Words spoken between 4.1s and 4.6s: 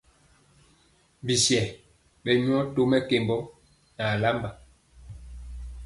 alamba.